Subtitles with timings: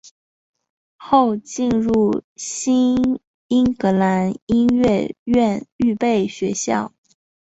[0.97, 3.19] 后进入新
[3.49, 6.91] 英格兰音乐院预备学校。